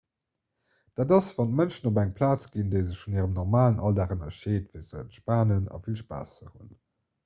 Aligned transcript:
dat 0.99 1.11
ass 1.17 1.29
wann 1.39 1.51
d'mënschen 1.51 1.85
op 1.91 1.99
eng 2.03 2.15
plaz 2.17 2.47
ginn 2.55 2.73
déi 2.73 2.81
sech 2.87 3.03
vun 3.03 3.17
hirem 3.19 3.37
normalen 3.37 3.81
alldag 3.85 4.17
ënnerscheet 4.17 4.69
fir 4.75 4.85
ze 4.89 5.01
entspanen 5.07 5.73
a 5.77 5.83
vill 5.87 6.05
spaass 6.05 6.39
ze 6.41 6.55
hunn 6.55 6.79